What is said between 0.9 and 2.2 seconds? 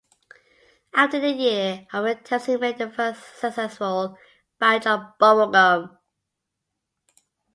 After a year of